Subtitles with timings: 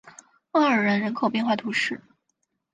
[0.53, 2.01] 阿尔然人口变化图示